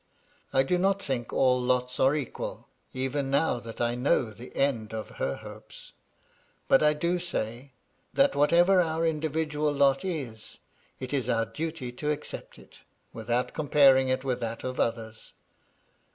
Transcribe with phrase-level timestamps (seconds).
[0.51, 4.95] I do not think all lots are equal, even now that I know the end
[4.95, 5.91] of her hopes;
[6.67, 7.73] but I do say,
[8.11, 10.57] that whatever our indi vidual lot is,
[10.99, 12.79] it is our duty to accept it,
[13.13, 15.33] without com paring it with that of others.